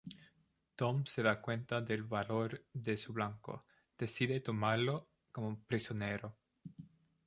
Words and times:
Tom 0.79 1.05
se 1.05 1.21
da 1.21 1.39
cuenta 1.41 1.79
del 1.79 2.01
valor 2.01 2.65
de 2.73 2.97
su 2.97 3.13
blanco, 3.13 3.65
decide 3.99 4.39
tomarlo 4.39 5.09
como 5.31 5.63
prisionero. 5.65 6.35